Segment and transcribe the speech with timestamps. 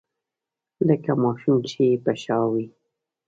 [0.87, 2.65] لکه ماشوم چې يې په شا وي.